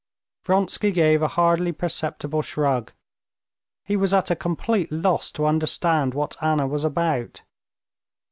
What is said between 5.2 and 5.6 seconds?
to